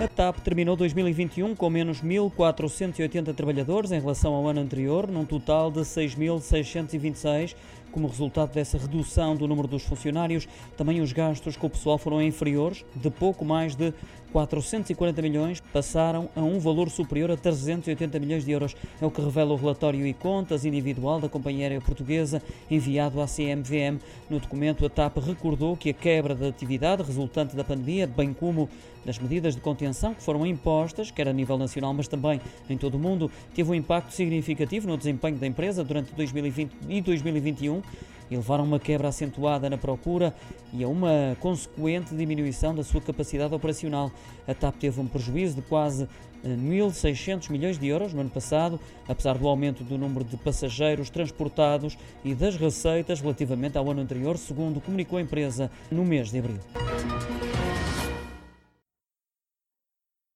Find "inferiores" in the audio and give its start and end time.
12.22-12.84